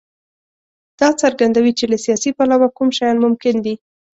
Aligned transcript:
دا 0.99 1.09
څرګندوي 1.21 1.71
چې 1.79 1.85
له 1.91 1.97
سیاسي 2.05 2.29
پلوه 2.37 2.67
کوم 2.77 2.89
شیان 2.97 3.17
ممکن 3.25 3.55
دي. 3.65 3.75